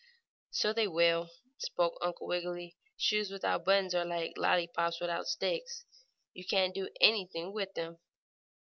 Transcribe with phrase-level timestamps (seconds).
[0.49, 1.29] "So they will,"
[1.59, 2.75] spoke Uncle Wiggily.
[2.97, 5.85] "Shoes without buttons are like lollypops without sticks,
[6.33, 7.99] you can't do anything with them."